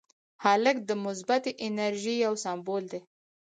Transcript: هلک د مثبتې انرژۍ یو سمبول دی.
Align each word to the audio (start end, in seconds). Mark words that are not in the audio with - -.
هلک 0.43 0.77
د 0.89 0.91
مثبتې 1.05 1.51
انرژۍ 1.65 2.15
یو 2.25 2.33
سمبول 2.43 2.83
دی. 2.91 2.99